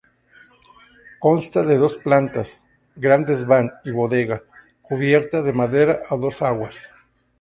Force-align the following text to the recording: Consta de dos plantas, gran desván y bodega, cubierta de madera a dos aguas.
Consta 1.19 1.61
de 1.67 1.77
dos 1.77 1.95
plantas, 1.97 2.65
gran 2.95 3.23
desván 3.23 3.71
y 3.85 3.91
bodega, 3.91 4.41
cubierta 4.81 5.43
de 5.43 5.53
madera 5.53 6.01
a 6.09 6.15
dos 6.15 6.41
aguas. 6.41 6.75